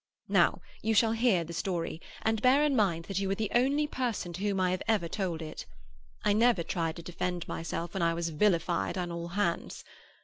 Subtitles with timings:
[0.29, 3.85] Now you shall hear the story; and bear in mind that you are the only
[3.85, 5.67] person to whom I have ever told it.
[6.25, 9.83] I never tried to defend myself when I was vilified on all hands.